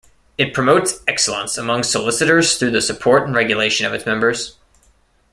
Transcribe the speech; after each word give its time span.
It 0.35 0.51
promotes 0.51 0.99
excellence 1.07 1.59
among 1.59 1.83
solicitors 1.83 2.57
through 2.57 2.71
the 2.71 2.81
support 2.81 3.27
and 3.27 3.35
regulation 3.35 3.85
of 3.85 3.93
its 3.93 4.03
members. 4.03 4.57